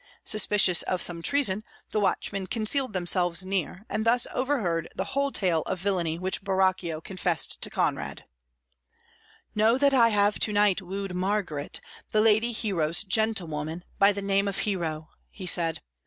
Suspicious 0.23 0.81
of 0.81 0.99
some 0.99 1.21
treason, 1.21 1.63
the 1.91 1.99
watchmen 1.99 2.47
concealed 2.47 2.91
themselves 2.91 3.45
near, 3.45 3.85
and 3.87 4.03
thus 4.03 4.25
overheard 4.33 4.87
the 4.95 5.03
whole 5.13 5.31
tale 5.31 5.61
of 5.67 5.79
villainy 5.79 6.17
which 6.17 6.41
Borachio 6.43 7.01
confessed 7.01 7.61
to 7.61 7.69
Conrade. 7.69 8.25
"Know 9.53 9.77
that 9.77 9.93
I 9.93 10.09
have 10.09 10.39
to 10.39 10.51
night 10.51 10.81
wooed 10.81 11.13
Margaret, 11.13 11.81
the 12.13 12.19
lady 12.19 12.51
Hero's 12.51 13.03
gentlewoman, 13.03 13.83
by 13.99 14.11
the 14.11 14.23
name 14.23 14.47
of 14.47 14.57
Hero," 14.65 15.09
he 15.29 15.45
said. 15.45 15.83